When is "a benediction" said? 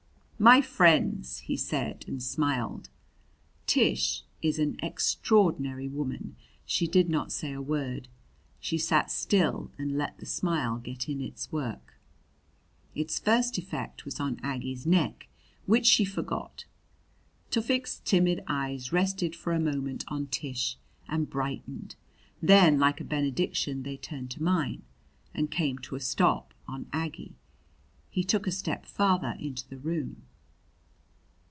22.99-23.83